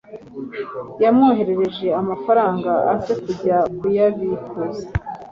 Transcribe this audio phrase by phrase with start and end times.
[1.03, 4.85] yamwoherereje Amafaranga aze kujya kuyabikuza